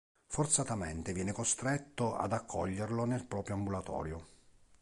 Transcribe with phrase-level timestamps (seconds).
[0.25, 4.25] Forzatamente viene costretto ad accoglierlo nel proprio ambulatorio.